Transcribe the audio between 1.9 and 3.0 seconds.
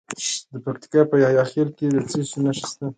د څه شي نښې دي؟